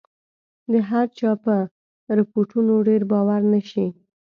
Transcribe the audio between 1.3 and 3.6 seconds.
په رپوټونو ډېر باور